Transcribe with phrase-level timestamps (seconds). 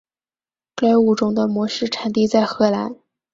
[0.75, 2.95] 该物种的模式产地在荷兰。